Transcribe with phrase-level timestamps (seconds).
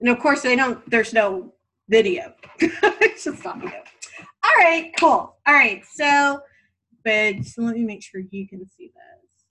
[0.00, 0.88] And of course, they don't.
[0.90, 1.52] There's no
[1.88, 2.34] video.
[2.58, 3.82] it's just audio.
[4.42, 5.36] All right, cool.
[5.46, 6.40] All right, so,
[7.04, 9.44] but so let me make sure you can see this.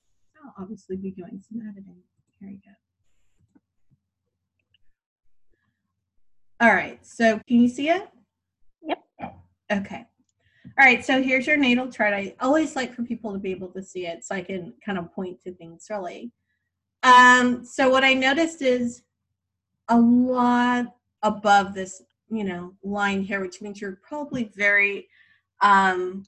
[0.44, 1.98] I'll obviously be doing some editing.
[2.40, 2.72] Here you go.
[6.62, 8.10] All right, so can you see it?
[8.82, 9.04] Yep.
[9.72, 10.06] Okay.
[10.80, 12.14] All right, so here's your natal chart.
[12.14, 14.98] I always like for people to be able to see it so I can kind
[14.98, 16.32] of point to things really.
[17.04, 19.04] Um, so what I noticed is
[19.90, 25.08] a lot above this, you know, line here, which means you're probably very
[25.62, 26.26] um,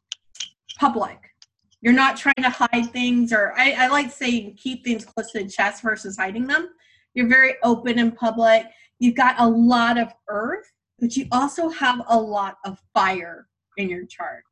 [0.78, 1.18] public.
[1.82, 5.44] You're not trying to hide things, or I, I like saying keep things close to
[5.44, 6.70] the chest versus hiding them.
[7.14, 8.66] You're very open and public.
[9.00, 13.48] You've got a lot of earth, but you also have a lot of fire
[13.78, 14.44] in your chart.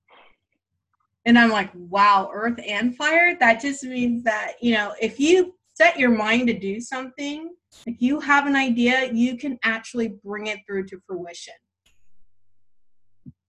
[1.26, 3.38] And I'm like, wow, earth and fire?
[3.40, 7.54] That just means that, you know, if you set your mind to do something,
[7.86, 11.54] if you have an idea, you can actually bring it through to fruition.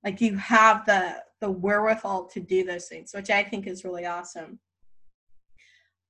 [0.04, 4.04] Like you have the the wherewithal to do those things, which I think is really
[4.06, 4.58] awesome.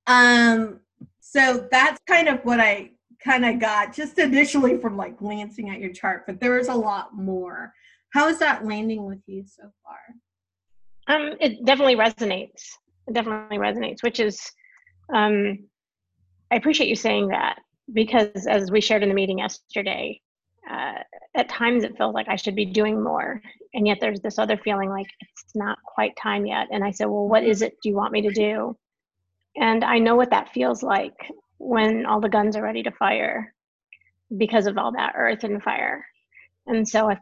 [0.07, 0.81] Um,
[1.21, 2.91] so that's kind of what I
[3.23, 6.75] kind of got just initially from like glancing at your chart, but there is a
[6.75, 7.73] lot more.
[8.13, 11.15] How is that landing with you so far?
[11.15, 12.63] Um, it definitely resonates.
[13.07, 14.51] It definitely resonates, which is,
[15.13, 15.59] um,
[16.51, 17.59] I appreciate you saying that
[17.93, 20.21] because as we shared in the meeting yesterday,
[20.69, 20.99] uh,
[21.35, 23.41] at times it feels like I should be doing more.
[23.73, 26.67] And yet there's this other feeling like it's not quite time yet.
[26.71, 28.77] And I said, well, what is it do you want me to do?
[29.55, 31.15] And I know what that feels like
[31.57, 33.53] when all the guns are ready to fire
[34.37, 36.05] because of all that earth and fire.
[36.67, 37.19] And so, if,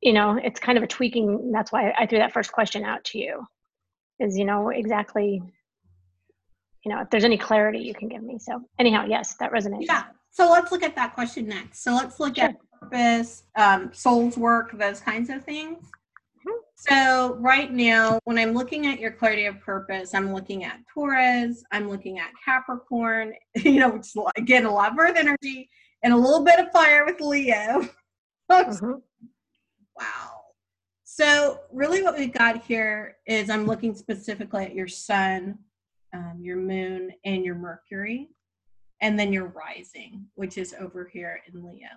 [0.00, 1.52] you know, it's kind of a tweaking.
[1.52, 3.46] That's why I threw that first question out to you
[4.18, 5.42] is, you know, exactly,
[6.84, 8.38] you know, if there's any clarity you can give me.
[8.38, 9.86] So, anyhow, yes, that resonates.
[9.86, 10.04] Yeah.
[10.30, 11.82] So let's look at that question next.
[11.84, 12.46] So let's look Sure.
[12.46, 15.84] at purpose, um, soul's work, those kinds of things.
[16.44, 16.58] Mhm.
[16.74, 21.62] So right now, when I'm looking at your clarity of purpose, I'm looking at Taurus,
[21.70, 25.68] I'm looking at Capricorn, you know, which is again a lot of earth energy
[26.02, 27.88] and a little bit of fire with Leo.
[28.50, 29.00] Mhm.
[29.96, 30.40] Wow.
[31.04, 35.58] So really what we've got here is I'm looking specifically at your sun,
[36.14, 38.28] um, your moon, and your Mercury,
[39.00, 41.88] and then your rising, which is over here in Leo.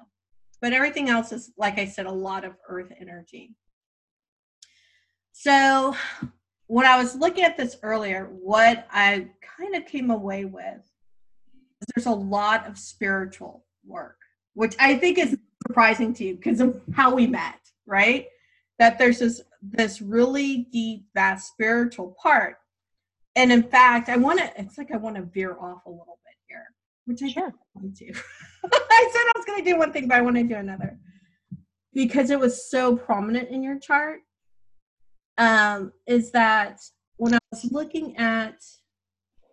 [0.61, 3.55] But everything else is, like I said, a lot of earth energy.
[5.31, 5.95] So
[6.67, 9.27] when I was looking at this earlier, what I
[9.57, 10.81] kind of came away with
[11.81, 14.17] is there's a lot of spiritual work,
[14.53, 15.37] which I think is
[15.67, 18.27] surprising to you because of how we met, right?
[18.79, 22.57] That there's this this really deep, vast spiritual part.
[23.35, 26.19] And in fact, I want to, it's like I want to veer off a little
[26.25, 26.65] bit here,
[27.05, 27.53] which I Sure.
[27.73, 28.05] want to.
[28.71, 30.97] I said I was going to do one thing, but I want to do another
[31.93, 34.19] because it was so prominent in your chart.
[35.37, 36.79] Um, is that
[37.17, 38.55] when I was looking at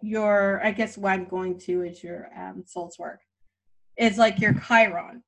[0.00, 3.20] your, I guess what I'm going to is your um, soul's work,
[3.96, 5.24] is like your Chiron,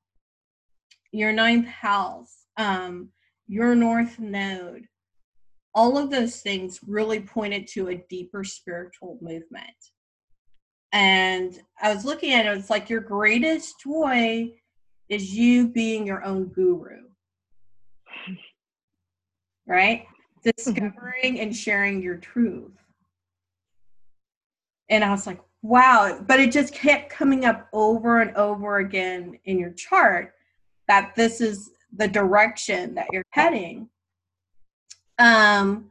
[1.11, 3.09] your ninth house, um,
[3.47, 4.85] your north node.
[5.75, 9.75] All of those things really pointed to a deeper spiritual movement.
[10.93, 14.53] And I was looking at it, it's like your greatest joy
[15.09, 17.01] is you being your own guru.
[19.67, 20.05] Right?
[20.43, 22.71] Discovering and sharing your truth.
[24.89, 26.19] And I was like, wow.
[26.25, 30.33] But it just kept coming up over and over again in your chart
[30.87, 33.89] that this is the direction that you're heading.
[35.19, 35.89] Um,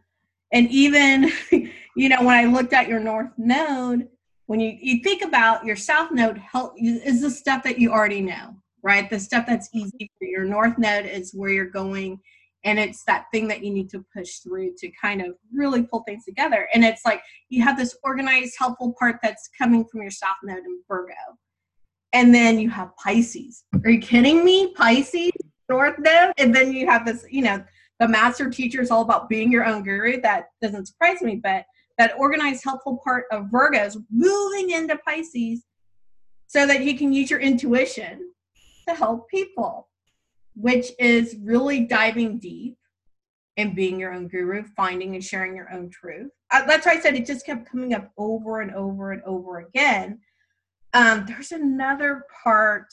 [0.52, 1.30] and even,
[1.96, 4.08] you know, when I looked at your north node,
[4.46, 8.20] when you, you think about your south node help is the stuff that you already
[8.20, 9.08] know, right?
[9.08, 12.20] The stuff that's easy for your north node is where you're going
[12.64, 16.02] and it's that thing that you need to push through to kind of really pull
[16.04, 16.66] things together.
[16.72, 20.64] And it's like you have this organized, helpful part that's coming from your south node
[20.64, 21.12] in Virgo.
[22.14, 23.64] And then you have Pisces.
[23.84, 24.72] Are you kidding me?
[24.74, 25.32] Pisces,
[25.68, 27.62] north node, and then you have this, you know,
[28.00, 30.20] the master teacher is all about being your own guru.
[30.20, 31.64] That doesn't surprise me, but
[31.98, 35.64] that organized, helpful part of Virgos moving into Pisces
[36.46, 38.32] so that you can use your intuition
[38.88, 39.88] to help people,
[40.54, 42.76] which is really diving deep
[43.56, 46.30] and being your own guru, finding and sharing your own truth.
[46.52, 49.58] Uh, that's why I said it just kept coming up over and over and over
[49.58, 50.18] again.
[50.92, 52.92] Um, there's another part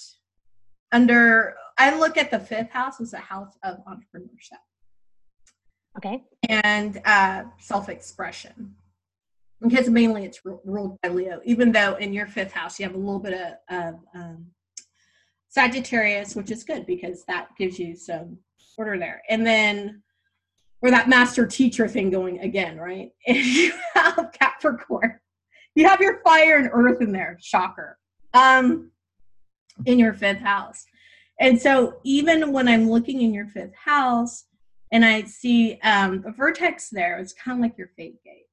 [0.92, 4.60] under, I look at the fifth house as a house of entrepreneurship
[5.98, 6.24] Okay.
[6.48, 8.74] and uh, self-expression
[9.62, 12.96] because mainly it's ru- ruled by leo even though in your fifth house you have
[12.96, 13.34] a little bit
[13.70, 14.48] of, of um,
[15.52, 18.38] Sagittarius, which is good because that gives you some
[18.78, 19.22] order there.
[19.30, 20.02] And then,
[20.82, 23.12] or that master teacher thing going again, right?
[23.28, 25.20] And you have Capricorn.
[25.76, 27.38] You have your fire and earth in there.
[27.42, 28.00] Shocker.
[28.34, 28.92] Um,
[29.86, 30.86] in your fifth house.
[31.40, 34.46] And so even when I'm looking in your fifth house
[34.92, 38.48] and I see um, the vertex there, it's kind of like your fate gate.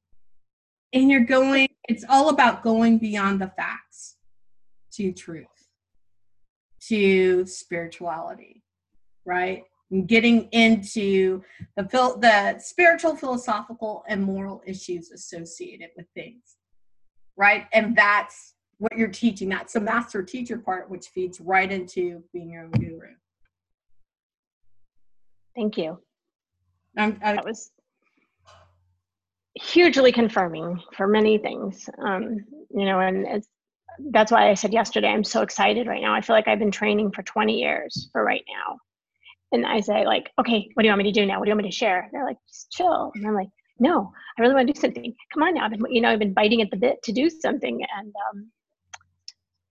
[0.93, 4.17] And you're going, it's all about going beyond the facts
[4.95, 5.47] to truth,
[6.89, 8.63] to spirituality,
[9.27, 9.65] right?
[9.91, 11.43] And getting into
[11.77, 16.57] the the spiritual, philosophical, and moral issues associated with things,
[17.37, 17.67] right?
[17.73, 19.49] And that's what you're teaching.
[19.49, 23.15] That's the master teacher part, which feeds right into being your own guru.
[25.57, 25.99] Thank you.
[26.97, 27.71] Um, I, that was
[29.55, 31.89] hugely confirming for many things.
[31.99, 33.43] Um, you know, and
[34.11, 36.15] that's why I said yesterday, I'm so excited right now.
[36.15, 38.79] I feel like I've been training for 20 years for right now.
[39.51, 41.39] And I say, like, okay, what do you want me to do now?
[41.39, 42.09] What do you want me to share?
[42.13, 43.13] They're like, just chill.
[43.15, 43.49] And I'm like,
[43.79, 45.15] no, I really want to do something.
[45.33, 45.65] Come on now.
[45.65, 47.81] I've been, you know, I've been biting at the bit to do something.
[47.97, 48.51] And um,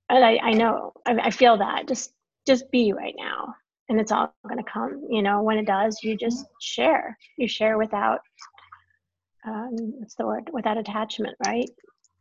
[0.09, 2.13] and I, I know I, I feel that just
[2.47, 3.53] just be right now
[3.89, 7.17] and it's all going to come you know when it does you just share.
[7.37, 8.19] You share without
[9.45, 10.49] um what's the word?
[10.51, 11.69] Without attachment right?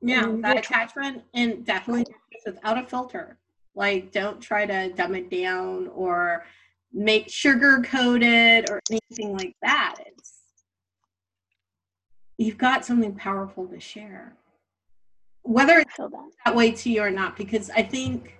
[0.01, 2.07] Yeah and that attachment and definitely
[2.45, 3.39] without a filter.
[3.75, 6.45] Like don't try to dumb it down or
[6.93, 9.97] make sugar coated or anything like that.
[10.07, 10.39] It's
[12.39, 14.35] you've got something powerful to share.
[15.43, 16.11] Whether it's that.
[16.45, 18.39] that way to you or not, because I think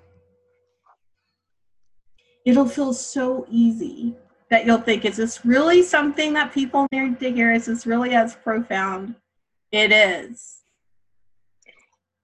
[2.47, 4.15] it'll feel so easy
[4.49, 7.53] that you'll think, is this really something that people need to hear?
[7.53, 9.15] Is this really as profound?
[9.73, 10.63] It is.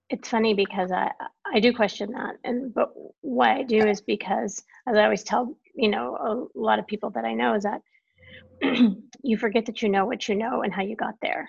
[0.08, 1.10] It's funny because I
[1.54, 5.54] I do question that, and but what I do is because, as I always tell
[5.74, 7.82] you know a lot of people that I know is that
[9.22, 11.48] you forget that you know what you know and how you got there,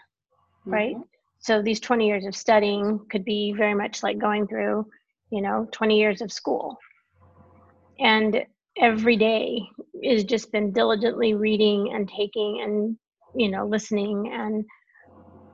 [0.66, 0.96] right?
[0.96, 4.88] Mm-hmm so these 20 years of studying could be very much like going through
[5.30, 6.78] you know 20 years of school
[8.00, 8.46] and
[8.80, 9.62] every day
[10.02, 12.98] is just been diligently reading and taking and
[13.36, 14.66] you know listening and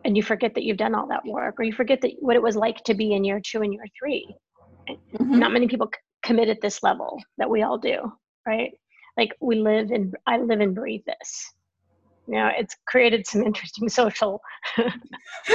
[0.06, 2.42] and you forget that you've done all that work or you forget that what it
[2.42, 4.36] was like to be in year two and year 3
[4.89, 5.39] mm-hmm.
[5.39, 8.12] not many people c- commit at this level that we all do
[8.48, 8.71] right?
[9.18, 11.54] Like we live and i live and breathe this.
[12.27, 14.42] You know it's created some interesting social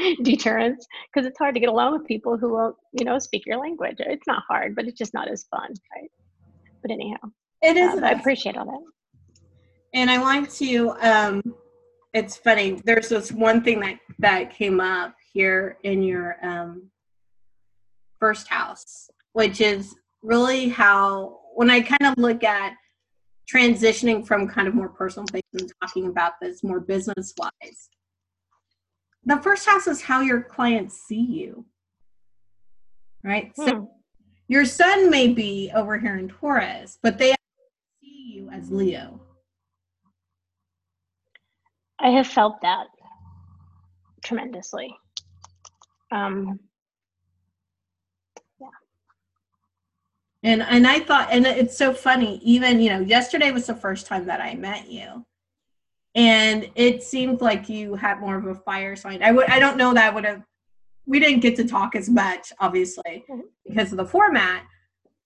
[0.22, 3.58] deterrence because it's hard to get along with people who won't, you know speak your
[3.58, 3.96] language.
[3.98, 6.10] It's not hard but it's just not as fun right?
[6.82, 7.18] But anyhow
[7.62, 9.40] it is uh, i appreciate all that.
[9.94, 11.42] And i want to um
[12.12, 16.90] it's funny there's this one thing that that came up here in your um
[18.18, 22.74] first house which is really how when i kind of look at
[23.52, 27.89] transitioning from kind of more personal things and talking about this more business wise.
[29.30, 31.64] The first house is how your clients see you.
[33.22, 33.52] Right?
[33.54, 33.68] Hmm.
[33.68, 33.90] So
[34.48, 37.36] your sun may be over here in Taurus, but they
[38.02, 39.20] see you as Leo.
[42.00, 42.88] I have felt that
[44.24, 44.92] tremendously.
[46.10, 46.58] Um,
[50.42, 52.40] And and I thought, and it's so funny.
[52.42, 55.26] Even you know, yesterday was the first time that I met you,
[56.14, 59.22] and it seemed like you had more of a fire sign.
[59.22, 60.42] I would, I don't know that I would have.
[61.06, 63.40] We didn't get to talk as much, obviously, mm-hmm.
[63.66, 64.64] because of the format.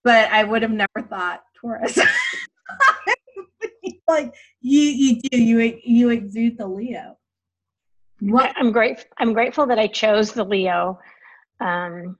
[0.03, 1.97] But I would have never thought Taurus.
[4.07, 5.41] like you, you do.
[5.41, 7.17] You you exude the Leo.
[8.19, 8.53] What?
[8.55, 9.09] I'm grateful.
[9.17, 10.99] I'm grateful that I chose the Leo.
[11.59, 12.17] Um,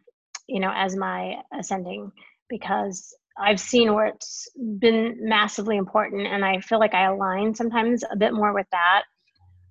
[0.48, 2.12] you know, as my ascending
[2.50, 4.48] because I've seen where it's
[4.80, 9.04] been massively important, and I feel like I align sometimes a bit more with that.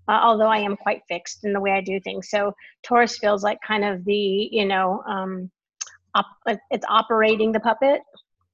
[0.06, 2.52] Uh, although I am quite fixed in the way I do things, so
[2.83, 5.50] Taurus feels like kind of the you know um,
[6.14, 8.02] op- it's operating the puppet,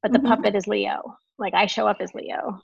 [0.03, 0.29] but the mm-hmm.
[0.29, 1.17] puppet is Leo.
[1.39, 2.61] Like I show up as Leo.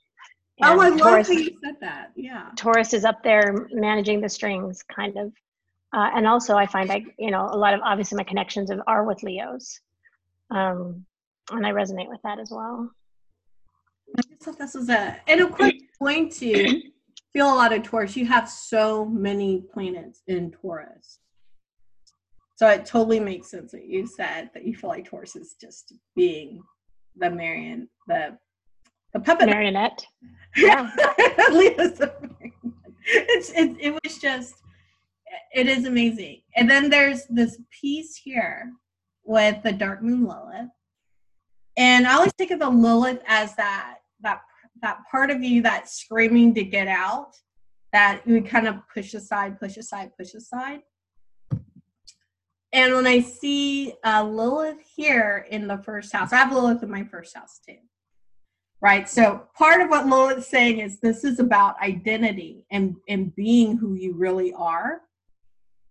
[0.62, 2.12] oh, I Taurus, love that you said that.
[2.14, 2.50] Yeah.
[2.56, 5.32] Taurus is up there managing the strings, kind of,
[5.92, 9.04] uh, and also I find I you know a lot of obviously my connections are
[9.04, 9.80] with Leos.
[10.52, 11.04] Um,
[11.50, 12.90] and I resonate with that as well.
[14.16, 16.82] I just thought this was a, and of course, going to
[17.32, 18.16] feel a lot of Taurus.
[18.16, 21.18] You have so many planets in Taurus.
[22.56, 25.92] So it totally makes sense that you said that you feel like Taurus is just
[26.14, 26.62] being
[27.16, 28.38] the Marion, the
[29.12, 30.04] the puppet marionette.
[30.56, 30.90] Yeah,
[33.08, 34.54] it's it, it was just
[35.52, 36.40] it is amazing.
[36.56, 38.72] And then there's this piece here
[39.24, 40.70] with the Dark Moon Lilith,
[41.76, 44.40] and I always think of the Lilith as that that
[44.82, 47.32] that part of you that's screaming to get out,
[47.92, 50.80] that you kind of push aside, push aside, push aside.
[52.72, 56.90] And when I see uh, Lilith here in the first house, I have Lilith in
[56.90, 57.76] my first house too.
[58.82, 59.08] Right.
[59.08, 63.94] So part of what Lilith's saying is this is about identity and, and being who
[63.94, 65.00] you really are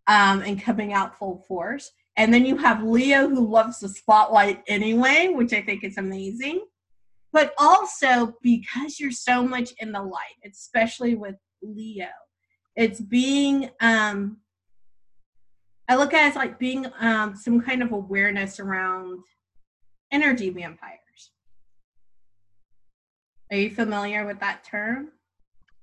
[0.06, 1.92] um, and coming out full force.
[2.17, 6.65] And then you have Leo who loves the spotlight anyway, which I think is amazing.
[7.34, 12.07] But also because you're so much in the light, especially with Leo,
[12.75, 14.38] it's being um
[15.88, 19.19] I look at it as like being um some kind of awareness around
[20.12, 21.31] energy vampires.
[23.51, 25.10] Are you familiar with that term?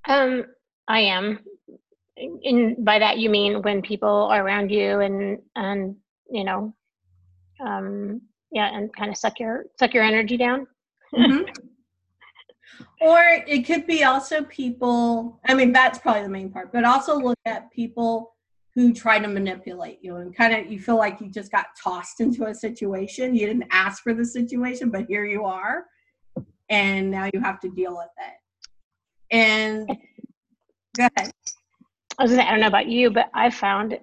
[0.09, 0.47] Um,
[0.89, 1.39] I am.
[2.17, 5.97] And by that you mean when people are around you and and
[6.33, 6.75] you know,
[7.65, 8.21] um,
[8.51, 10.67] yeah, and kind of suck your suck your energy down.
[11.15, 11.43] Mm-hmm.
[13.01, 15.41] or it could be also people.
[15.47, 18.35] I mean, that's probably the main part, but also look at people
[18.75, 22.21] who try to manipulate you and kind of you feel like you just got tossed
[22.21, 23.35] into a situation.
[23.35, 25.85] You didn't ask for the situation, but here you are,
[26.71, 29.37] and now you have to deal with it.
[29.37, 29.87] And
[30.97, 31.33] go ahead.
[32.19, 33.99] I was gonna say, I don't know about you, but I found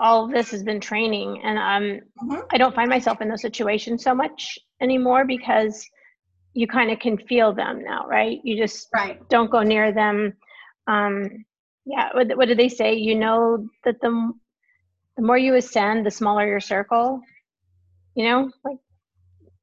[0.00, 2.40] all of this has been training and um, mm-hmm.
[2.50, 5.86] i don't find myself in those situations so much anymore because
[6.52, 8.40] you kind of can feel them now right?
[8.42, 9.26] You just right.
[9.28, 10.34] don't go near them.
[10.86, 11.44] Um,
[11.86, 12.94] yeah what, what do they say?
[12.94, 14.32] You know that the
[15.16, 17.20] the more you ascend the smaller your circle
[18.16, 18.50] you know?
[18.64, 18.78] Like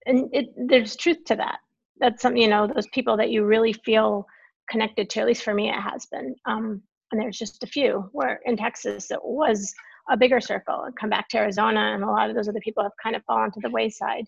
[0.05, 1.59] and it there's truth to that.
[1.99, 4.25] That's something you know those people that you really feel
[4.69, 6.35] connected to at least for me it has been.
[6.45, 9.73] Um, and there's just a few where in texas it was
[10.09, 12.83] a bigger circle and come back to Arizona, and a lot of those other people
[12.83, 14.25] have kind of fallen to the wayside.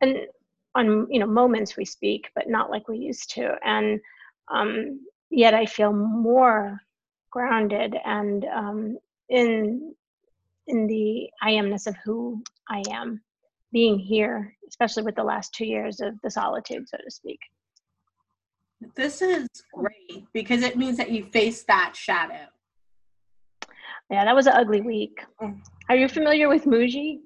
[0.00, 0.18] And
[0.74, 3.54] on you know moments we speak, but not like we used to.
[3.64, 4.00] And
[4.52, 6.80] um, yet I feel more
[7.30, 9.94] grounded and um, in
[10.68, 13.22] in the I amness of who I am,
[13.72, 17.38] being here, especially with the last two years of the solitude, so to speak.
[18.94, 22.46] This is great because it means that you face that shadow
[24.10, 25.18] yeah, that was an ugly week.
[25.40, 25.60] Mm.
[25.88, 27.18] Are you familiar with Mooji?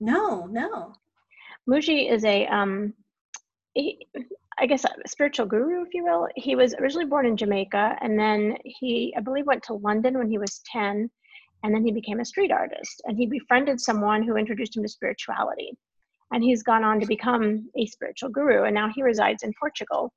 [0.00, 0.94] No, no.
[1.68, 2.94] Mooji is a, um,
[3.74, 4.06] he,
[4.58, 6.28] I guess, a spiritual guru, if you will.
[6.36, 10.30] He was originally born in Jamaica, and then he, I believe, went to London when
[10.30, 11.10] he was ten,
[11.62, 13.02] and then he became a street artist.
[13.04, 15.72] And he befriended someone who introduced him to spirituality,
[16.32, 18.64] and he's gone on to become a spiritual guru.
[18.64, 20.12] And now he resides in Portugal,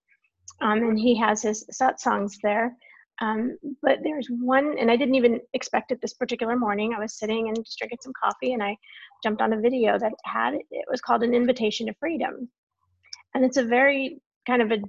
[0.62, 2.76] um, and he has his satsangs there.
[3.24, 6.94] Um, but there's one, and I didn't even expect it this particular morning.
[6.94, 8.75] I was sitting and just drinking some coffee, and I
[9.24, 12.50] jumped on a video that had it was called "An Invitation to Freedom,"
[13.34, 14.80] and it's a very kind of a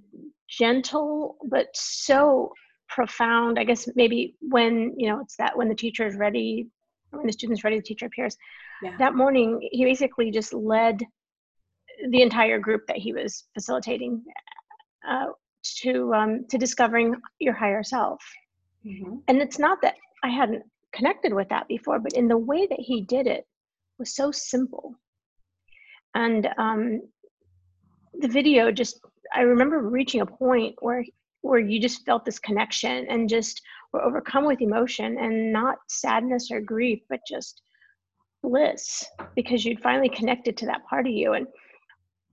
[0.48, 2.52] gentle but so
[2.88, 3.56] profound.
[3.56, 6.66] I guess maybe when you know it's that when the teacher is ready,
[7.10, 8.36] when the student's ready, the teacher appears.
[8.82, 8.96] Yeah.
[8.98, 11.00] That morning, he basically just led
[12.10, 14.24] the entire group that he was facilitating
[15.08, 15.26] uh,
[15.82, 18.22] to um, to discovering your higher self.
[18.86, 19.16] Mm-hmm.
[19.28, 22.80] And it's not that I hadn't connected with that before, but in the way that
[22.80, 23.46] he did it
[23.98, 24.94] was so simple.
[26.14, 27.00] And um,
[28.20, 29.00] the video just
[29.34, 31.04] I remember reaching a point where
[31.40, 33.60] where you just felt this connection and just
[33.92, 37.60] were overcome with emotion and not sadness or grief, but just
[38.42, 39.04] bliss
[39.34, 41.34] because you'd finally connected to that part of you.
[41.34, 41.46] And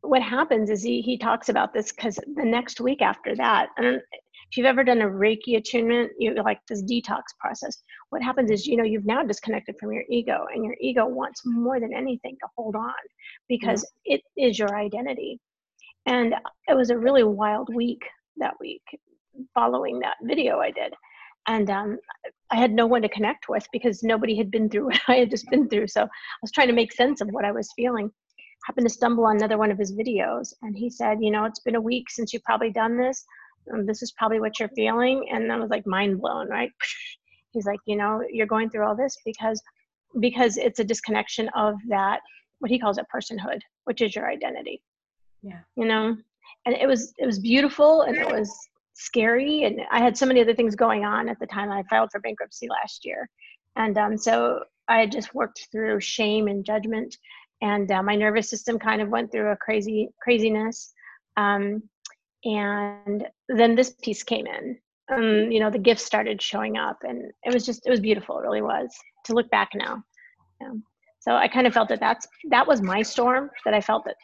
[0.01, 4.01] what happens is he he talks about this because the next week after that, and
[4.51, 7.81] if you've ever done a Reiki attunement, you like this detox process.
[8.09, 11.41] What happens is you know you've now disconnected from your ego, and your ego wants
[11.45, 12.93] more than anything to hold on
[13.47, 14.15] because yeah.
[14.15, 15.39] it is your identity.
[16.07, 16.33] And
[16.67, 18.01] it was a really wild week
[18.37, 18.81] that week
[19.53, 20.93] following that video I did.
[21.47, 21.97] And um,
[22.51, 25.29] I had no one to connect with because nobody had been through what I had
[25.29, 25.87] just been through.
[25.87, 26.07] So I
[26.41, 28.11] was trying to make sense of what I was feeling
[28.65, 31.59] happened to stumble on another one of his videos and he said you know it's
[31.59, 33.25] been a week since you've probably done this.
[33.71, 35.27] Um, this is probably what you're feeling.
[35.31, 36.71] And i was like mind blown right?
[37.51, 39.61] He's like you know you're going through all this because
[40.19, 42.19] because it's a disconnection of that
[42.59, 44.81] what he calls it personhood which is your identity.
[45.41, 45.59] Yeah.
[45.75, 46.17] You know?
[46.65, 48.51] And it was it was beautiful and it was
[48.93, 52.11] scary and i had so many other things going on at the time i filed
[52.11, 53.29] for bankruptcy last year.
[53.75, 57.15] And um, so i had just worked through shame and judgment
[57.61, 60.93] and uh, my nervous system kind of went through a crazy craziness
[61.37, 61.81] um,
[62.43, 64.77] and then this piece came in.
[65.11, 68.39] Um, you know the gifts started showing up and it was just it was beautiful.
[68.39, 68.89] It really was
[69.25, 70.01] to look back now.
[70.61, 70.73] Yeah.
[71.19, 74.15] so i kind of felt that that's that was my storm that i felt that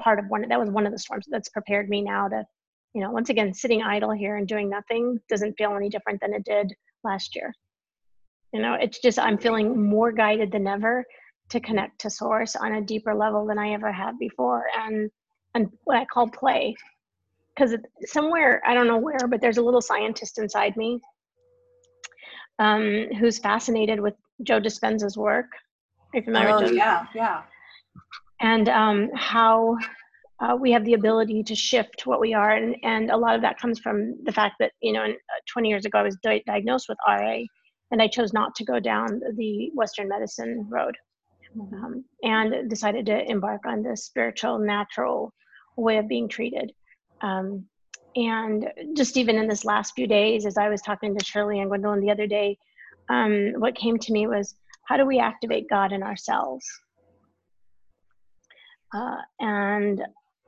[0.00, 2.44] part of one that was one of the storms that's prepared me now to
[2.94, 6.32] you know once again sitting idle here and doing nothing doesn't feel any different than
[6.32, 6.72] it did
[7.02, 7.52] last year.
[8.52, 11.04] You know it's just i'm feeling more guided than ever
[11.50, 14.66] to connect to source on a deeper level than i ever have before.
[14.78, 15.10] And
[15.54, 16.74] and what i call play.
[17.54, 17.74] Because
[18.04, 21.00] somewhere i don't know where but there's a little scientist inside me
[22.58, 25.46] um, who's fascinated with joe dispenza's work.
[26.14, 26.76] Are you familiar oh, with joe?
[26.76, 27.42] yeah yeah.
[28.40, 29.76] And um, how
[30.40, 32.52] uh, we have the ability to shift what we are.
[32.52, 35.68] And, and a lot of that comes from the fact that you know uh, 20
[35.68, 37.42] years ago i was di- diagnosed with ra
[37.90, 40.96] and i chose not to go down the western medicine road.
[41.60, 45.32] Um, and decided to embark on this spiritual natural
[45.76, 46.72] way of being treated.
[47.20, 47.66] Um,
[48.16, 51.68] and just even in this last few days as i was talking to shirley and
[51.68, 52.56] gwendolyn the other day
[53.10, 54.54] um, what came to me was
[54.88, 56.66] how do we activate god in ourselves?
[58.94, 60.02] Uh, and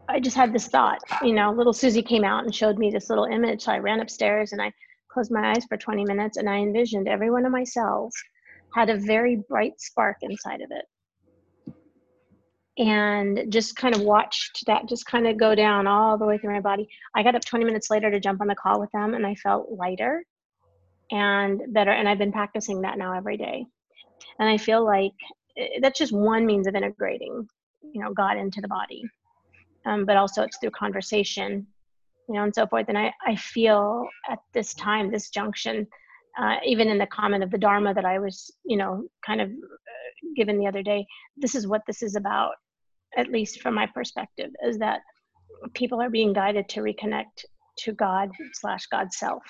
[0.09, 3.11] I just had this thought, you know, little Susie came out and showed me this
[3.11, 3.63] little image.
[3.63, 4.73] So I ran upstairs and I
[5.13, 8.15] closed my eyes for 20 minutes and I envisioned every one of my cells
[8.75, 11.75] had a very bright spark inside of it.
[12.79, 16.55] And just kind of watched that just kind of go down all the way through
[16.55, 16.89] my body.
[17.15, 19.35] I got up 20 minutes later to jump on the call with them and I
[19.35, 20.25] felt lighter
[21.11, 21.91] and better.
[21.91, 23.67] And I've been practicing that now every day.
[24.39, 25.13] And I feel like
[25.59, 27.47] eh, that's just one means of integrating,
[27.83, 29.05] you know, God into the body
[29.87, 31.67] um, but also it's through conversation,
[32.29, 32.87] you know, and so forth.
[32.89, 35.87] And I, I feel at this time, this junction,
[36.39, 39.51] uh, even in the comment of the Dharma that I was, you know, kind of
[39.51, 41.07] uh, given the other day,
[41.37, 42.53] this is what this is about,
[43.17, 45.01] at least from my perspective, is that
[45.75, 47.45] people are being guided to reconnect
[47.79, 49.43] to God slash God's self.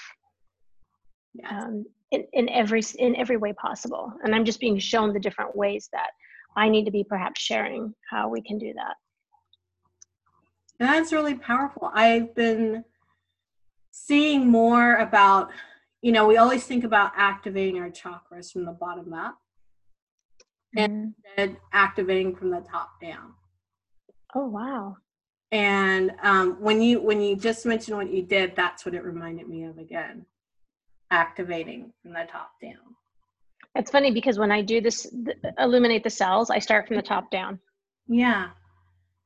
[1.35, 1.53] Yes.
[1.53, 5.55] Um, in, in every in every way possible and i'm just being shown the different
[5.55, 6.11] ways that
[6.57, 8.97] i need to be perhaps sharing how we can do that
[10.81, 11.91] that's really powerful.
[11.93, 12.85] I've been
[13.91, 15.51] seeing more about,
[16.03, 19.39] you know, we always think about activating our chakras from the bottom up
[20.77, 21.09] mm-hmm.
[21.37, 23.35] and activating from the top down.
[24.35, 24.97] Oh wow.
[25.53, 29.49] And um, when you when you just mentioned what you did, that's what it reminded
[29.49, 30.25] me of again.
[31.11, 32.97] Activating from the top down.
[33.75, 35.13] It's funny because when I do this
[35.59, 37.59] illuminate the cells, I start from the top down.
[38.09, 38.51] Yeah.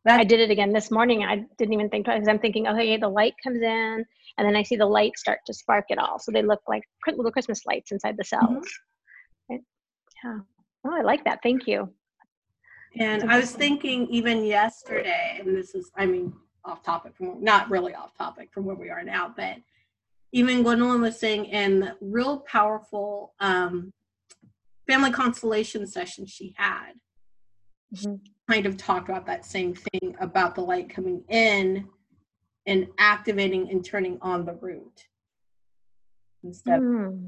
[0.04, 1.24] That, I did it again this morning.
[1.24, 4.04] I didn't even think because I'm thinking, okay, the light comes in,
[4.36, 6.18] and then I see the light start to spark it all.
[6.18, 8.66] So they look like little Christmas lights inside the cells.
[9.50, 9.56] Mm-hmm.
[10.22, 10.38] Yeah.
[10.86, 11.40] Oh, I like that.
[11.42, 11.88] Thank you.
[12.98, 16.34] And I was thinking even yesterday, and this is, I mean,
[16.66, 19.56] off topic from not really off topic from where we are now, but
[20.32, 23.92] even Gwendolyn was saying in the real powerful um,
[24.86, 26.92] family constellation session she had.
[27.94, 28.16] Mm-hmm
[28.50, 31.88] kind of talked about that same thing about the light coming in
[32.66, 35.04] and activating and turning on the root
[36.42, 37.07] instead mm.
[37.07, 37.26] of hmm.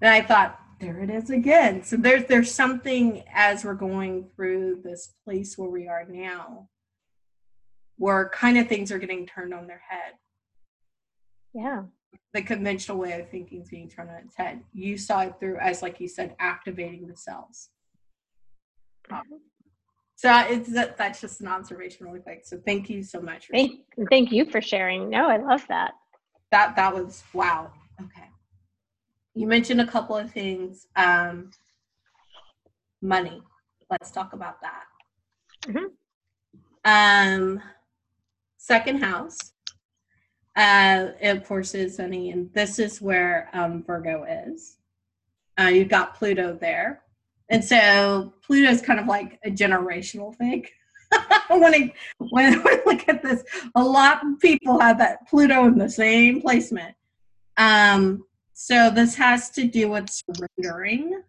[0.00, 1.82] And I thought, there it is again.
[1.82, 6.68] So there's there's something as we're going through this place where we are now,
[7.96, 10.14] where kind of things are getting turned on their head.
[11.52, 11.82] Yeah.
[12.32, 14.60] The conventional way of thinking is being turned on its head.
[14.72, 17.70] You saw it through as, like you said, activating the cells.
[19.10, 19.36] Mm-hmm.
[20.18, 22.44] So it's that, that's just an observation really quick.
[22.44, 23.46] So thank you so much.
[23.52, 25.08] thank, thank you for sharing.
[25.08, 25.92] No, I love that.
[26.50, 27.70] That that was wow.
[28.02, 28.28] Okay.
[29.34, 30.88] You mentioned a couple of things.
[30.96, 31.52] Um,
[33.00, 33.40] money.
[33.90, 34.82] Let's talk about that.
[35.68, 35.84] Mm-hmm.
[36.84, 37.62] Um,
[38.56, 39.38] second house.
[40.56, 44.78] Uh, of course, is Sunny, and this is where um, Virgo is.
[45.60, 47.02] Uh, you've got Pluto there.
[47.50, 50.66] And so Pluto's kind of like a generational thing.
[51.48, 53.42] when, I, when I look at this,
[53.74, 56.94] a lot of people have that Pluto in the same placement.
[57.56, 61.22] Um, so this has to do with surrendering.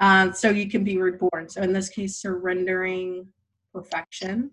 [0.00, 1.48] Um, so you can be reborn.
[1.48, 3.28] So in this case, surrendering
[3.72, 4.50] perfection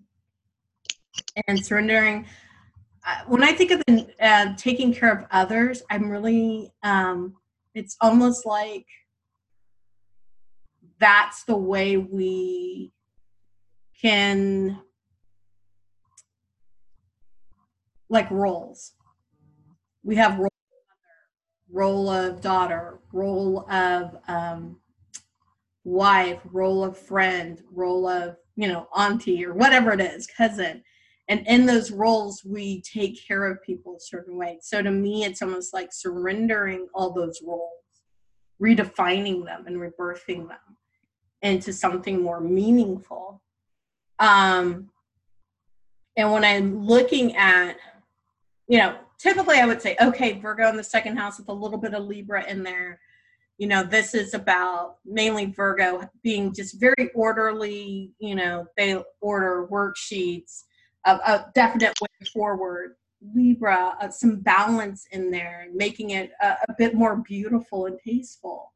[1.47, 2.25] and surrendering.
[3.05, 7.35] Uh, when I think of the, uh, taking care of others, I'm really, um,
[7.73, 8.85] it's almost like
[11.01, 12.93] that's the way we
[13.99, 14.79] can
[18.09, 18.93] like roles.
[20.03, 20.49] We have role,
[21.71, 24.79] role of daughter role of um,
[25.83, 30.83] wife role of friend role of you know auntie or whatever it is cousin.
[31.27, 34.59] And in those roles we take care of people a certain way.
[34.61, 37.71] So to me it's almost like surrendering all those roles
[38.61, 40.77] redefining them and rebirthing them
[41.41, 43.41] into something more meaningful.
[44.19, 44.89] Um,
[46.17, 47.77] And when I'm looking at,
[48.67, 51.77] you know, typically I would say, okay, Virgo in the second house with a little
[51.77, 52.99] bit of Libra in there.
[53.57, 58.11] You know, this is about mainly Virgo being just very orderly.
[58.19, 60.63] You know, they order worksheets,
[61.05, 62.95] a, a definite way forward.
[63.35, 68.70] Libra, uh, some balance in there, making it a, a bit more beautiful and tasteful.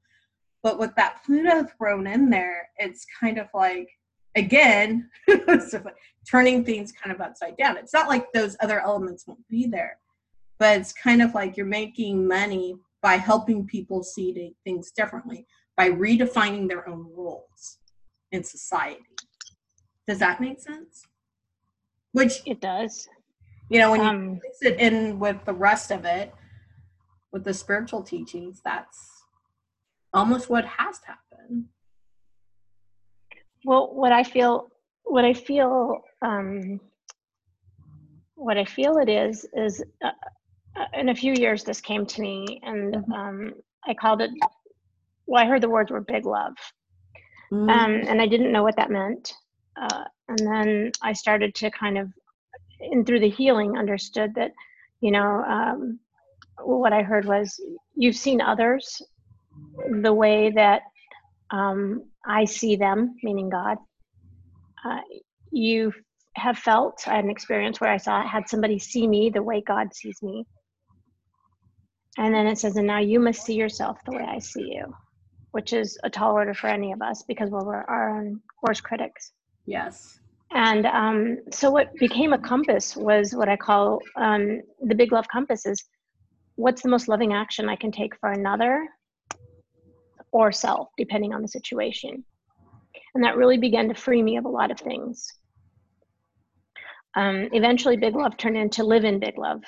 [0.66, 3.88] But with that Pluto thrown in there, it's kind of like,
[4.36, 5.08] again,
[6.28, 7.78] turning things kind of upside down.
[7.78, 10.00] It's not like those other elements won't be there,
[10.58, 12.74] but it's kind of like you're making money
[13.04, 15.46] by helping people see things differently,
[15.78, 17.78] by redefining their own roles
[18.32, 19.06] in society.
[20.08, 21.04] Does that make sense?
[22.14, 23.08] Which it does.
[23.70, 26.34] You know, when you um, mix it in with the rest of it,
[27.32, 29.15] with the spiritual teachings, that's
[30.16, 31.68] almost what has to happen.
[33.64, 34.70] Well, what I feel,
[35.04, 36.80] what I feel, um,
[38.36, 40.12] what I feel it is, is uh,
[40.76, 43.12] uh, in a few years this came to me, and mm-hmm.
[43.12, 43.54] um,
[43.88, 44.32] I called it.
[45.28, 46.54] Well, I heard the words were big love,
[47.52, 47.70] mm-hmm.
[47.70, 49.34] um, and I didn't know what that meant.
[49.80, 52.12] Uh, and then I started to kind of
[52.80, 54.52] and through the healing understood that
[55.02, 56.00] you know um,
[56.64, 57.60] what i heard was
[57.96, 59.02] you've seen others
[60.02, 60.82] the way that
[61.52, 63.78] um, i see them meaning god
[64.86, 65.00] uh,
[65.52, 65.92] you
[66.36, 69.62] have felt i had an experience where i saw had somebody see me the way
[69.62, 70.46] god sees me.
[72.18, 74.94] And then it says and now you must see yourself the way i see you
[75.56, 79.32] which is a tall order for any of us because we're our own worst critics.
[79.66, 80.20] Yes.
[80.52, 85.30] And um, so what became a compass was what I call um, the big love
[85.30, 85.82] compass is
[86.56, 88.86] what's the most loving action I can take for another
[90.36, 92.22] or self, depending on the situation.
[93.14, 95.32] And that really began to free me of a lot of things.
[97.16, 99.62] Um, eventually, big love turned into live in big love.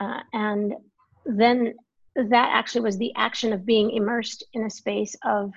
[0.00, 0.74] Uh, and
[1.24, 1.74] then
[2.16, 5.52] that actually was the action of being immersed in a space of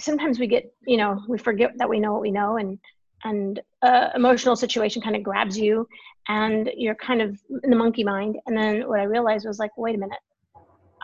[0.00, 2.76] sometimes we get you know we forget that we know what we know and
[3.22, 5.86] and uh, emotional situation kind of grabs you
[6.26, 9.70] and you're kind of in the monkey mind and then what i realized was like
[9.76, 10.18] wait a minute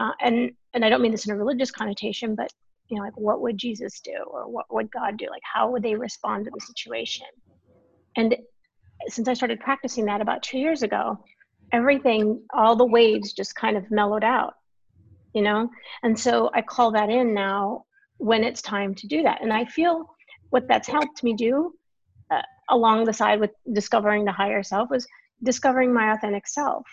[0.01, 2.53] uh, and and i don't mean this in a religious connotation but
[2.89, 5.83] you know like what would jesus do or what would god do like how would
[5.83, 7.27] they respond to the situation
[8.17, 8.37] and
[9.07, 11.17] since i started practicing that about two years ago
[11.73, 14.55] everything all the waves just kind of mellowed out
[15.35, 15.71] you know
[16.03, 17.85] and so i call that in now
[18.21, 19.43] when it's time to do that.
[19.43, 20.15] And I feel
[20.51, 21.73] what that's helped me do
[22.31, 25.07] uh, along the side with discovering the higher self was
[25.43, 26.85] discovering my authentic self.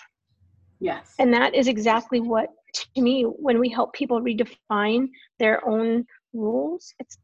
[0.79, 1.15] Yes.
[1.19, 5.07] And that is exactly what to me when we help people redefine
[5.39, 7.17] their own rules, it's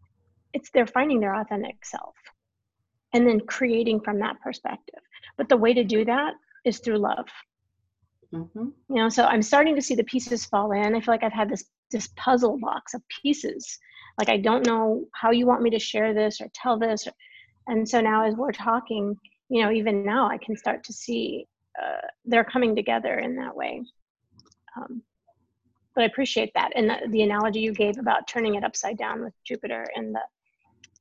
[0.53, 2.15] it's they're finding their authentic self
[3.13, 5.01] and then creating from that perspective.
[5.37, 6.33] But the way to do that
[6.65, 7.27] is through love.
[8.33, 8.69] Mm-hmm.
[8.89, 10.95] You know, so I'm starting to see the pieces fall in.
[10.95, 13.79] I feel like I've had this this puzzle box of pieces
[14.17, 17.13] like i don't know how you want me to share this or tell this or,
[17.67, 19.15] and so now as we're talking
[19.49, 21.45] you know even now i can start to see
[21.81, 23.81] uh, they're coming together in that way
[24.77, 25.01] um,
[25.95, 29.23] but i appreciate that and the, the, analogy you gave about turning it upside down
[29.23, 30.21] with jupiter in the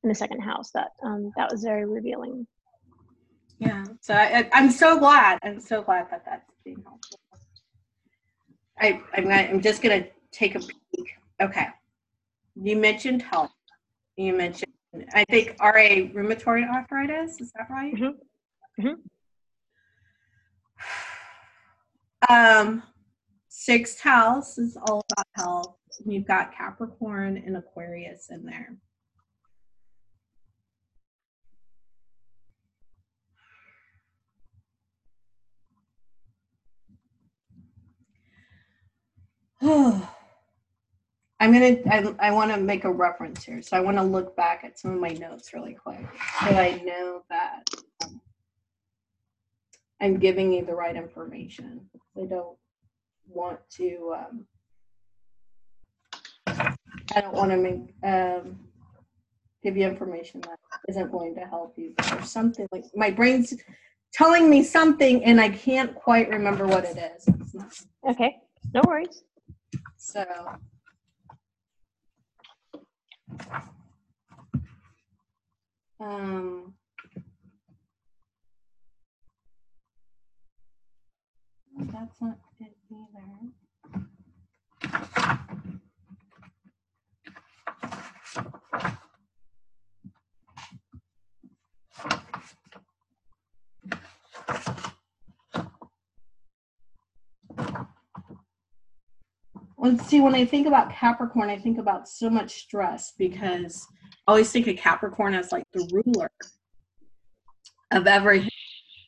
[0.03, 2.45] in the second house that um, that was very revealing
[3.59, 7.19] yeah so I, i'm so glad i'm so glad that that's being helpful
[8.79, 11.15] I, I'm, I'm just going to take a peek.
[11.41, 11.67] Okay.
[12.55, 13.51] You mentioned health.
[14.17, 14.73] You mentioned,
[15.13, 15.71] I think, RA
[16.13, 17.39] rheumatoid arthritis.
[17.39, 17.93] Is that right?
[17.93, 18.85] Mm-hmm.
[18.85, 19.01] Mm-hmm.
[22.29, 22.83] Um,
[23.49, 25.75] sixth house is all about health.
[26.05, 28.77] You've got Capricorn and Aquarius in there.
[41.39, 41.77] I'm gonna.
[41.89, 44.77] I, I want to make a reference here, so I want to look back at
[44.77, 46.05] some of my notes really quick,
[46.41, 47.63] so I know that
[50.03, 51.79] I'm giving you the right information.
[52.21, 52.57] I don't
[53.25, 54.13] want to.
[54.17, 54.45] Um,
[57.15, 58.59] I don't want to make um,
[59.63, 63.53] give you information that isn't going to help you or something like my brain's
[64.11, 67.25] telling me something and I can't quite remember what it is.
[68.09, 68.35] Okay,
[68.73, 69.23] no worries.
[69.97, 70.25] So
[76.01, 76.73] um,
[81.75, 83.23] That's not good either.
[99.77, 103.85] Let's see, when I think about Capricorn, I think about so much stress because
[104.27, 106.29] I always think of Capricorn as like the ruler
[107.91, 108.49] of everything.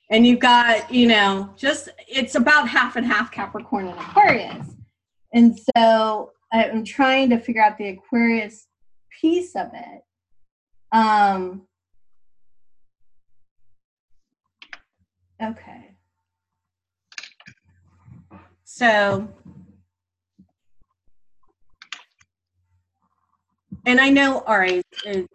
[0.10, 4.68] And you've got, you know, just it's about half and half Capricorn and Aquarius.
[5.34, 8.68] And so I'm trying to figure out the Aquarius
[9.20, 10.04] piece of it.
[10.92, 11.64] Um,
[15.42, 15.92] okay.
[18.64, 19.28] So,
[23.86, 24.82] and I know RA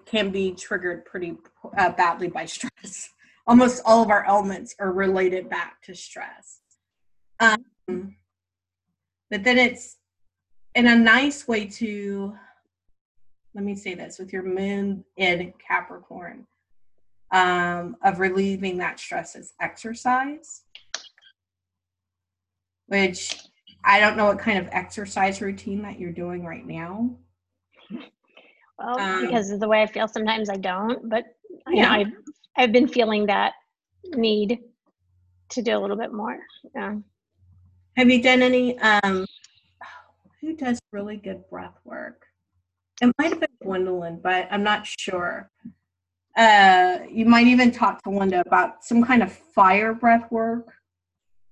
[0.07, 1.37] can be triggered pretty
[1.77, 3.11] uh, badly by stress.
[3.47, 6.61] Almost all of our elements are related back to stress.
[7.41, 7.65] Um,
[9.31, 9.97] but then it's
[10.75, 12.37] in a nice way to,
[13.55, 16.47] let me say this with your moon in Capricorn,
[17.33, 20.63] um, of relieving that stress is exercise,
[22.87, 23.37] which
[23.85, 27.17] I don't know what kind of exercise routine that you're doing right now.
[28.79, 31.25] Well, um, because of the way I feel, sometimes I don't, but
[31.71, 31.93] yeah.
[31.93, 32.13] I've,
[32.57, 33.53] I've been feeling that
[34.05, 34.59] need
[35.51, 36.39] to do a little bit more.
[36.75, 36.97] Yeah.
[37.97, 39.27] Have you done any, um,
[40.41, 42.27] who does really good breath work?
[43.03, 45.51] It might have been Gwendolyn, but I'm not sure.
[46.37, 50.73] Uh, you might even talk to Linda about some kind of fire breath work.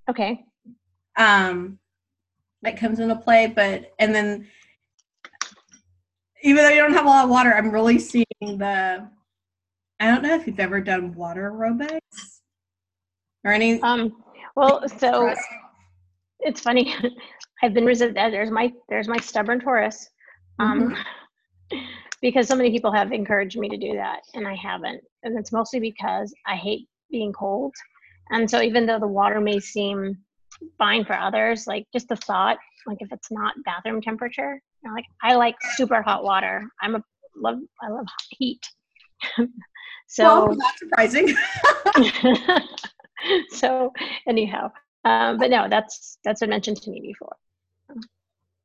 [0.08, 0.44] Okay.
[1.16, 1.78] Um,
[2.62, 4.46] that comes into play, but and then
[6.42, 9.08] even though you don't have a lot of water, I'm really seeing the.
[10.00, 12.40] I don't know if you've ever done water aerobics
[13.44, 13.80] or any.
[13.82, 14.22] Um.
[14.54, 15.34] Well, so
[16.40, 16.94] it's funny.
[17.62, 18.32] I've been resistant.
[18.32, 20.08] There's my there's my stubborn Taurus.
[20.58, 20.96] Um,
[21.72, 21.78] mm-hmm.
[22.22, 25.02] because so many people have encouraged me to do that, and I haven't.
[25.22, 27.74] And it's mostly because I hate being cold.
[28.30, 30.18] And so even though the water may seem
[30.76, 34.94] fine for others, like just the thought, like if it's not bathroom temperature, you know,
[34.94, 36.64] like I like super hot water.
[36.80, 37.02] I'm a
[37.36, 38.60] love I love heat.
[40.08, 41.36] so well, not surprising.
[43.50, 43.92] so
[44.26, 44.72] anyhow,
[45.04, 47.36] um, but no, that's that's been mentioned to me before.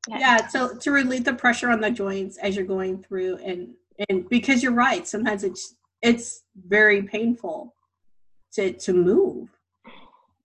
[0.09, 0.19] Yeah.
[0.19, 0.47] yeah.
[0.47, 3.69] So to relieve the pressure on the joints as you're going through, and
[4.09, 7.75] and because you're right, sometimes it's it's very painful
[8.53, 9.49] to to move.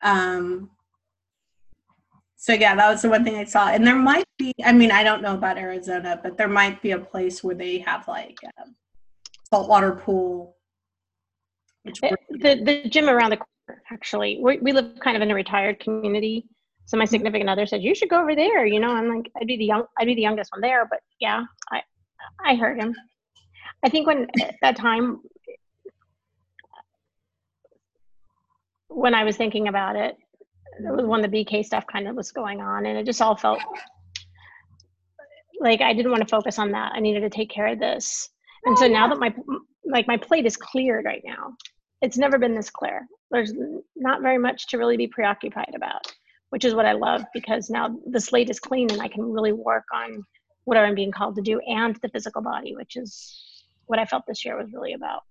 [0.02, 0.70] Um,
[2.36, 3.68] so yeah, that was the one thing I saw.
[3.68, 6.92] And there might be, I mean, I don't know about Arizona, but there might be
[6.92, 8.62] a place where they have like a
[9.50, 10.54] saltwater pool.
[12.00, 14.40] The, uh, the, the gym around the corner, actually.
[14.42, 16.46] We, we live kind of in a retired community.
[16.86, 17.10] So my mm-hmm.
[17.10, 19.64] significant other said, "You should go over there." You know, I'm like, I'd be the
[19.66, 21.82] young, I'd be the youngest one there, but yeah, I,
[22.44, 22.94] I heard him.
[23.84, 25.20] I think when at that time,
[28.88, 30.16] when I was thinking about it,
[30.78, 33.36] it was when the BK stuff kind of was going on, and it just all
[33.36, 33.60] felt
[35.60, 36.92] like I didn't want to focus on that.
[36.94, 38.30] I needed to take care of this,
[38.64, 39.34] and oh, so now that my
[39.84, 41.54] like my plate is cleared right now,
[42.02, 43.06] it's never been this clear.
[43.30, 43.52] There's
[43.96, 46.12] not very much to really be preoccupied about,
[46.50, 49.52] which is what I love because now the slate is clean and I can really
[49.52, 50.24] work on
[50.64, 54.24] whatever I'm being called to do and the physical body, which is what I felt
[54.28, 55.22] this year was really about.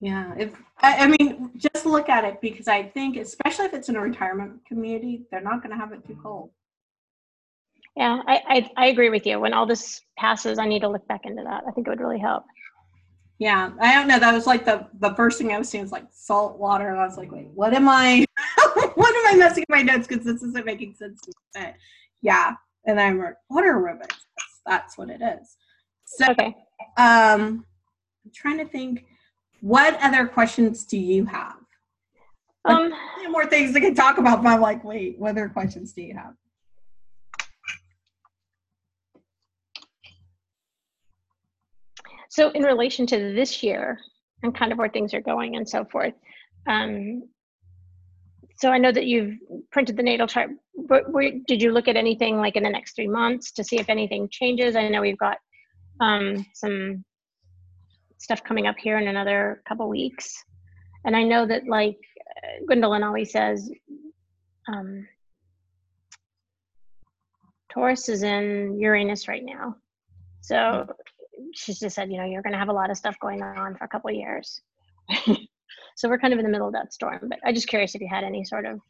[0.00, 3.88] Yeah, if I, I, mean, just look at it because I think, especially if it's
[3.88, 6.50] in a retirement community, they're not going to have it too cold.
[7.96, 9.40] Yeah, I, I, I agree with you.
[9.40, 11.64] When all this passes, I need to look back into that.
[11.66, 12.44] I think it would really help.
[13.38, 14.18] Yeah, I don't know.
[14.18, 16.98] That was like the the first thing I was seeing was like salt water, and
[16.98, 18.24] I was like, wait, what am I?
[18.94, 21.20] what am I messing my notes because this isn't making sense.
[21.54, 21.74] But
[22.22, 22.54] Yeah,
[22.86, 23.18] and I'm
[23.50, 24.08] water aerobics.
[24.36, 25.56] That's, that's what it is.
[26.04, 26.56] So, okay.
[26.96, 27.66] Um,
[28.24, 29.04] I'm trying to think
[29.60, 31.56] what other questions do you have?
[32.64, 32.92] Um,
[33.30, 36.14] more things we can talk about, but I'm like, wait, what other questions do you
[36.14, 36.34] have?
[42.28, 43.98] So, in relation to this year
[44.42, 46.14] and kind of where things are going and so forth,
[46.66, 47.22] um,
[48.58, 49.34] so I know that you've
[49.70, 50.50] printed the natal chart.
[50.88, 51.04] But
[51.46, 54.28] did you look at anything like in the next three months to see if anything
[54.30, 54.76] changes?
[54.76, 55.38] I know we've got
[56.00, 57.04] um, some
[58.18, 60.34] stuff coming up here in another couple weeks.
[61.04, 61.98] And I know that like
[62.66, 63.70] Gwendolyn always says,
[64.68, 65.06] um,
[67.72, 69.76] Taurus is in Uranus right now.
[70.40, 70.86] So
[71.52, 73.76] she's just said, you know, you're going to have a lot of stuff going on
[73.76, 74.60] for a couple years.
[75.96, 77.20] so we're kind of in the middle of that storm.
[77.28, 78.80] But I'm just curious if you had any sort of.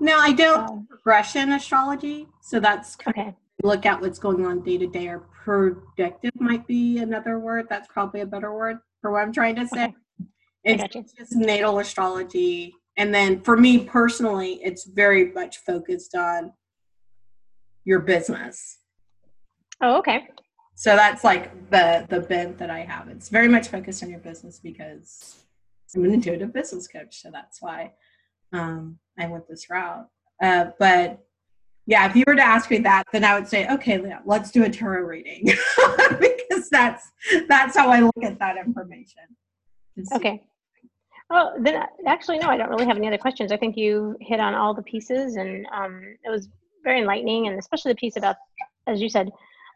[0.00, 2.26] No, I don't uh, progression astrology.
[2.40, 6.96] So that's okay look at what's going on day to day or predictive might be
[6.96, 9.94] another word that's probably a better word for what i'm trying to say
[10.66, 10.88] okay.
[10.94, 16.54] it's just natal astrology and then for me personally it's very much focused on
[17.84, 18.78] your business.
[19.80, 20.28] Oh, okay.
[20.80, 23.08] So that's like the the bent that I have.
[23.08, 25.44] It's very much focused on your business because
[25.94, 27.92] I'm an intuitive business coach, so that's why
[28.54, 30.08] um, I went this route.
[30.42, 31.18] Uh, but
[31.84, 34.50] yeah, if you were to ask me that, then I would say, okay, Leah, let's
[34.50, 35.44] do a tarot reading
[36.18, 37.12] because that's
[37.46, 39.24] that's how I look at that information.
[40.14, 40.42] Okay.
[41.28, 43.52] Well, then actually, no, I don't really have any other questions.
[43.52, 46.48] I think you hit on all the pieces, and um, it was
[46.84, 48.36] very enlightening, and especially the piece about,
[48.86, 49.30] as you said,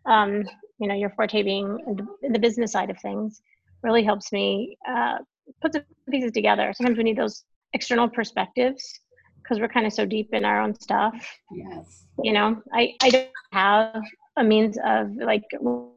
[0.07, 0.45] um,
[0.79, 1.79] you know, your forte being
[2.23, 3.41] in the business side of things
[3.83, 5.19] really helps me uh,
[5.61, 6.73] put the pieces together.
[6.75, 9.01] Sometimes we need those external perspectives
[9.43, 11.15] because we're kind of so deep in our own stuff.
[11.53, 12.07] Yes.
[12.23, 14.03] You know, I, I don't have
[14.37, 15.45] a means of like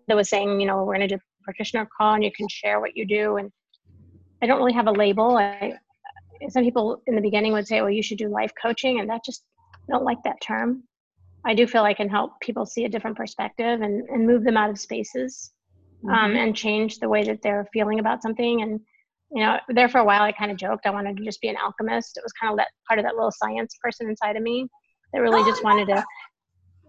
[0.09, 2.47] I was saying, you know, we're going to do a practitioner call and you can
[2.49, 3.37] share what you do.
[3.37, 3.51] And
[4.41, 5.37] I don't really have a label.
[5.37, 5.73] I,
[6.49, 8.99] some people in the beginning would say, well, you should do life coaching.
[8.99, 9.43] And that just
[9.73, 10.83] I don't like that term.
[11.47, 14.57] I do feel I can help people see a different perspective and, and move them
[14.57, 15.53] out of spaces
[16.03, 16.25] um, mm-hmm.
[16.25, 18.61] um, and change the way that they're feeling about something.
[18.61, 18.81] And
[19.31, 21.47] you know, there for a while, I kind of joked I wanted to just be
[21.47, 22.17] an alchemist.
[22.17, 24.67] It was kind of that part of that little science person inside of me
[25.13, 26.03] that really just wanted to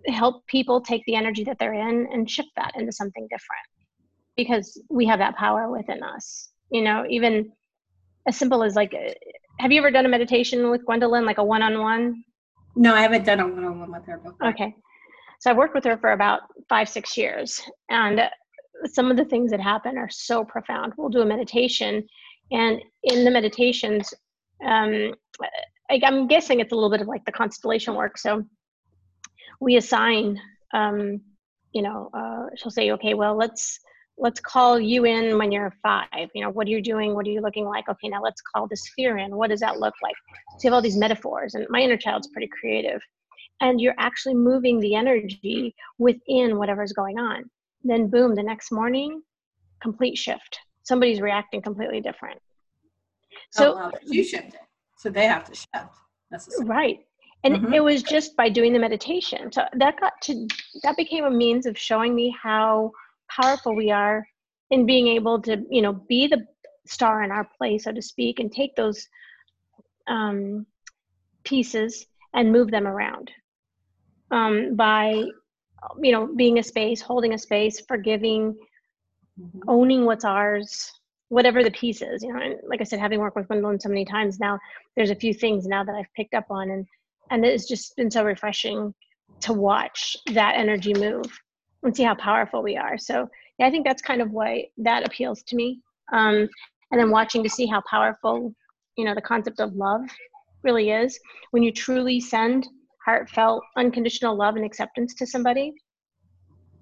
[0.09, 3.89] help people take the energy that they're in and shift that into something different
[4.37, 6.51] because we have that power within us.
[6.71, 7.53] You know, even
[8.27, 9.13] as simple as like, uh,
[9.59, 12.25] have you ever done a meditation with Gwendolyn, like a one on one?
[12.79, 14.49] No, I haven't done a one on one with her before.
[14.49, 14.75] Okay.
[15.41, 17.61] So I've worked with her for about five, six years.
[17.91, 18.23] And
[18.87, 20.95] some of the things that happen are so profound.
[20.97, 22.07] We'll do a meditation
[22.51, 24.13] and in the meditations,
[24.65, 25.15] um,
[25.91, 28.19] I, am guessing it's a little bit of like the constellation work.
[28.19, 28.45] So
[29.61, 30.41] we assign,
[30.73, 31.21] um,
[31.73, 33.81] you know, uh, she'll say, okay, well, let's
[34.19, 36.29] let's call you in when you're five.
[36.35, 37.15] You know, what are you doing?
[37.15, 37.89] What are you looking like?
[37.89, 39.37] Okay, now let's call this fear in.
[39.37, 40.17] What does that look like?
[40.59, 43.01] So you have all these metaphors, and my inner child's pretty creative.
[43.61, 47.51] And you're actually moving the energy within whatever's going on.
[47.83, 49.23] Then, boom, the next morning,
[49.81, 52.41] complete shift somebody's reacting completely different.
[53.51, 54.61] So oh, you shift it.
[54.97, 55.95] So they have to shift.
[56.33, 56.69] necessarily.
[56.69, 56.99] Right.
[57.45, 57.75] And mm-hmm.
[57.75, 59.53] it was just by doing the meditation.
[59.53, 60.49] So that got to
[60.83, 62.91] that became a means of showing me how
[63.29, 64.27] powerful we are
[64.71, 66.47] in being able to, you know, be the
[66.87, 69.07] star in our play, so to speak, and take those
[70.07, 70.67] um,
[71.45, 73.31] pieces and move them around
[74.31, 75.25] um, by,
[76.03, 78.57] you know, being a space, holding a space, forgiving,
[79.41, 79.61] mm-hmm.
[79.69, 80.93] owning what's ours
[81.29, 83.89] whatever the piece is you know and like i said having worked with gwendolyn so
[83.89, 84.59] many times now
[84.97, 86.87] there's a few things now that i've picked up on and
[87.31, 88.95] and it's just been so refreshing
[89.41, 91.27] to watch that energy move
[91.83, 92.99] and see how powerful we are.
[92.99, 95.81] So yeah i think that's kind of why that appeals to me.
[96.13, 96.49] Um,
[96.91, 98.55] and then watching to see how powerful
[98.97, 100.03] you know the concept of love
[100.65, 101.19] really is.
[101.51, 102.67] When you truly send
[103.05, 105.73] heartfelt unconditional love and acceptance to somebody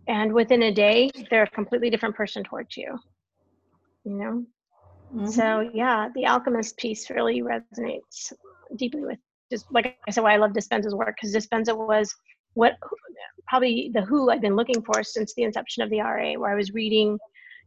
[0.08, 2.98] and within a day they're a completely different person towards you
[4.04, 4.44] you know?
[5.14, 5.26] Mm-hmm.
[5.26, 8.32] so yeah the alchemist piece really resonates
[8.76, 9.18] deeply with
[9.52, 12.12] just like i said why i love dispenza's work because dispenza was
[12.56, 12.76] what
[13.46, 16.54] probably the who i've been looking for since the inception of the ra where i
[16.54, 17.18] was reading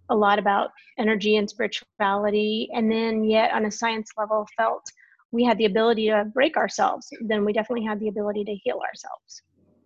[0.10, 4.84] a lot about energy and spirituality and then yet on a science level felt
[5.32, 8.80] we had the ability to break ourselves then we definitely had the ability to heal
[8.86, 9.44] ourselves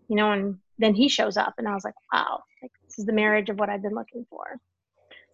[0.08, 3.06] you know and then he shows up and i was like wow like this is
[3.06, 4.58] the marriage of what i've been looking for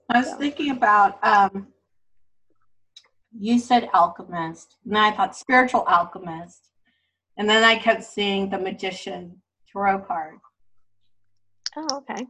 [0.09, 0.37] i was so.
[0.37, 1.67] thinking about um
[3.37, 6.71] you said alchemist and i thought spiritual alchemist
[7.37, 9.39] and then i kept seeing the magician
[9.71, 10.37] tarot card.
[11.75, 12.25] Oh okay.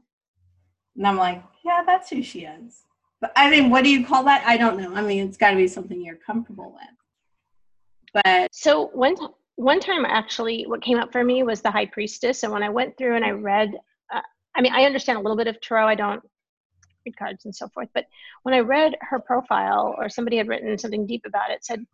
[0.95, 2.84] And i'm like yeah that's who she is.
[3.21, 4.43] But i mean what do you call that?
[4.45, 4.93] I don't know.
[4.93, 8.23] I mean it's got to be something you're comfortable with.
[8.23, 9.15] But so one
[9.56, 12.43] one time actually what came up for me was the high priestess.
[12.43, 13.73] And when i went through and i read
[14.13, 14.21] uh,
[14.56, 15.87] i mean i understand a little bit of tarot.
[15.87, 16.21] I don't
[17.06, 17.90] read cards and so forth.
[17.94, 18.06] But
[18.44, 21.85] when i read her profile or somebody had written something deep about it said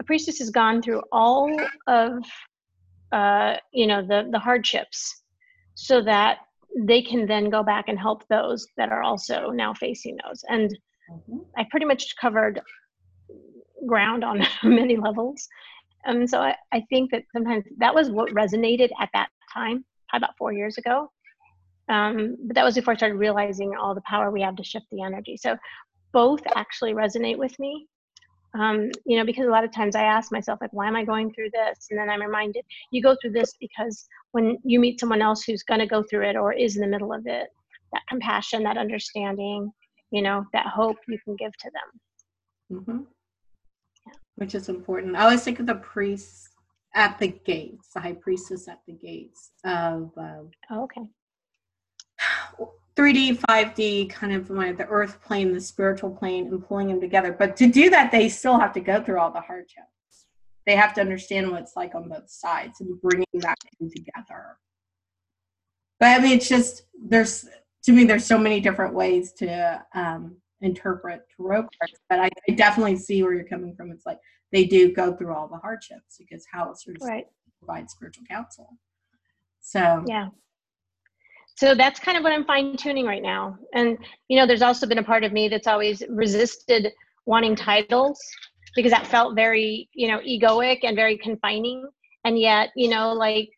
[0.00, 1.54] a priestess has gone through all
[1.86, 2.24] of
[3.12, 5.22] uh, you know the the hardships
[5.74, 6.38] so that
[6.76, 10.70] they can then go back and help those that are also now facing those and
[11.10, 11.38] mm-hmm.
[11.56, 12.60] i pretty much covered
[13.86, 15.48] ground on many levels
[16.04, 20.24] and so I, I think that sometimes that was what resonated at that time, probably
[20.24, 21.10] about four years ago.
[21.88, 24.86] Um, but that was before I started realizing all the power we have to shift
[24.90, 25.36] the energy.
[25.36, 25.56] So
[26.12, 27.88] both actually resonate with me.
[28.58, 31.04] Um, you know, because a lot of times I ask myself, like, why am I
[31.04, 31.86] going through this?
[31.90, 35.62] And then I'm reminded, you go through this because when you meet someone else who's
[35.62, 37.48] going to go through it or is in the middle of it,
[37.92, 39.70] that compassion, that understanding,
[40.10, 42.80] you know, that hope you can give to them.
[42.80, 43.02] Mm-hmm
[44.40, 45.16] which is important.
[45.16, 46.48] I always think of the priests
[46.94, 51.02] at the gates, the high priestess at the gates of um, Oh, okay.
[53.00, 57.32] 3D, 5D, kind of like the earth plane, the spiritual plane, and pulling them together.
[57.32, 60.26] But to do that, they still have to go through all the hardships.
[60.66, 63.56] They have to understand what it's like on both sides and bringing that
[63.90, 64.58] together.
[65.98, 67.48] But I mean, it's just there's
[67.84, 71.98] to me, there's so many different ways to um, interpret tarot cards.
[72.10, 73.90] But I, I definitely see where you're coming from.
[73.90, 74.18] It's like
[74.52, 77.26] they do go through all the hardships because how sort of Right.
[77.58, 78.76] provide spiritual counsel.
[79.62, 80.28] So Yeah.
[81.60, 83.58] So that's kind of what I'm fine tuning right now.
[83.74, 83.98] And,
[84.28, 86.90] you know, there's also been a part of me that's always resisted
[87.26, 88.18] wanting titles
[88.74, 91.86] because that felt very, you know, egoic and very confining.
[92.24, 93.50] And yet, you know, like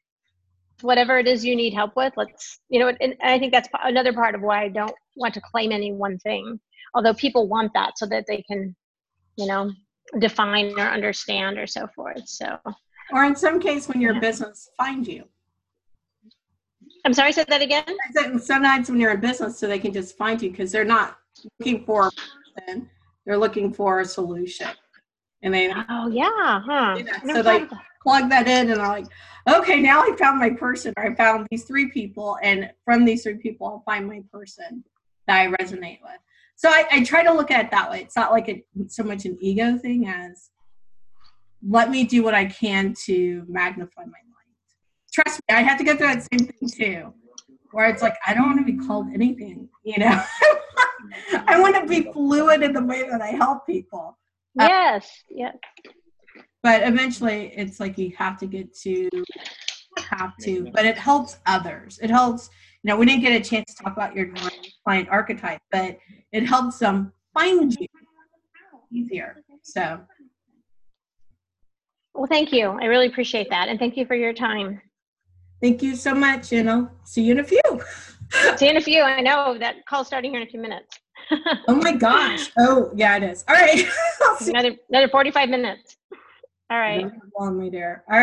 [0.80, 3.68] whatever it is you need help with, let's, you know, and and I think that's
[3.84, 6.58] another part of why I don't want to claim any one thing.
[6.94, 8.74] Although people want that so that they can,
[9.36, 9.70] you know,
[10.18, 12.26] define or understand or so forth.
[12.26, 12.58] So
[13.12, 14.20] or in some case when your Yeah.
[14.20, 15.28] business find you.
[17.04, 17.84] I'm sorry, say that again.
[18.38, 21.18] Sometimes when you're in business, so they can just find you because they're not
[21.58, 22.10] looking for a
[22.60, 22.88] person,
[23.26, 24.68] they're looking for a solution.
[25.42, 26.94] And they Oh yeah, huh?
[26.96, 27.22] Do that.
[27.22, 27.82] I never So, thought like, of that.
[28.02, 29.06] plug that in and I'm like,
[29.48, 33.24] okay, now I found my person, or I found these three people, and from these
[33.24, 34.84] three people, I'll find my person
[35.26, 36.18] that I resonate with.
[36.54, 38.02] So I, I try to look at it that way.
[38.02, 40.50] It's not like a, so much an ego thing as
[41.68, 44.18] let me do what I can to magnify my.
[45.12, 47.14] Trust me, I had to go through that same thing too,
[47.72, 50.22] where it's like, I don't want to be called anything, you know?
[51.46, 54.18] I want to be fluid in the way that I help people.
[54.58, 55.56] uh, yes, yes.
[56.62, 59.08] but eventually it's like you have to get to
[59.98, 62.50] have to but it helps others it helps
[62.82, 64.30] you know we didn't get a chance to talk about your
[64.84, 65.98] client archetype but
[66.32, 67.86] it helps them find you
[68.92, 70.00] easier so
[72.14, 72.68] Well, thank you.
[72.68, 74.80] I really appreciate that, and thank you for your time.
[75.62, 77.60] Thank you so much and i'll see you in a few
[78.56, 79.02] See you in a few.
[79.02, 80.98] I know that call starting here in a few minutes.
[81.68, 83.84] oh my gosh oh yeah it is all right
[84.40, 85.96] another another 45 minutes.
[86.70, 87.06] All right.
[87.38, 88.20] on my dear all right